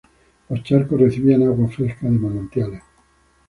[0.49, 2.81] Los charcos recibían agua fresca de manantiales.